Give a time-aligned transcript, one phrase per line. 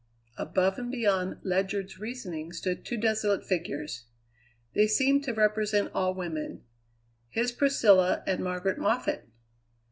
[0.35, 4.05] Above and beyond Ledyard's reasoning stood two desolate figures.
[4.73, 6.63] They seemed to represent all women:
[7.29, 9.27] his Priscilla and Margaret Moffatt!